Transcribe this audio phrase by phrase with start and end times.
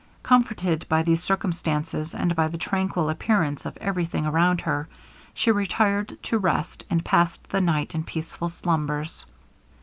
[0.23, 4.89] Comforted by these circumstances, and by the tranquil appearance of every thing around her,
[5.31, 9.27] she retired to rest, and passed the night in peaceful slumbers.